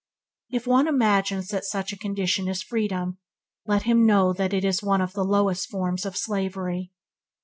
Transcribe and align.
If 0.49 0.65
one 0.65 0.87
imagines 0.87 1.49
that 1.49 1.63
such 1.63 1.93
a 1.93 1.95
condition 1.95 2.47
is 2.47 2.63
freedom, 2.63 3.19
let 3.67 3.83
him 3.83 4.03
know 4.07 4.33
that 4.33 4.51
it 4.51 4.65
is 4.65 4.81
one 4.81 4.99
of 4.99 5.13
the 5.13 5.23
lowest 5.23 5.69
forms 5.69 6.07
of 6.07 6.17
slavery. 6.17 6.91